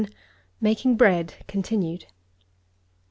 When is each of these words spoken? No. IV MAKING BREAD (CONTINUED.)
No. 0.01 0.07
IV 0.07 0.15
MAKING 0.61 0.97
BREAD 0.97 1.33
(CONTINUED.) 1.47 2.05